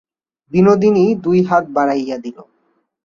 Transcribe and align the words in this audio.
বিনোদিনী 0.51 1.05
দুই 1.23 1.39
হাত 1.43 1.63
বাড়াইয়া 1.69 2.17
দিল। 2.17 2.37